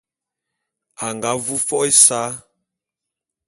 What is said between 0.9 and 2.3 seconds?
A nga vu fo’o ésa.